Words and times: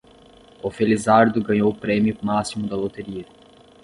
O 0.63 0.71
felizardo 0.71 1.43
ganhou 1.43 1.69
o 1.71 1.75
prêmio 1.75 2.17
máximo 2.23 2.67
da 2.67 2.75
loteria 2.75 3.23